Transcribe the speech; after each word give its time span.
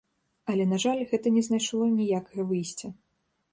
Але, 0.53 0.65
на 0.71 0.79
жаль, 0.85 1.03
гэта 1.11 1.27
не 1.37 1.43
знайшло 1.49 1.91
ніякага 2.01 2.49
выйсця. 2.53 2.93